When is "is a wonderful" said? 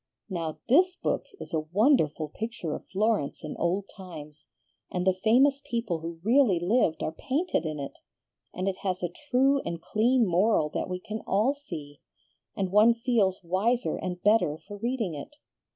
1.39-2.29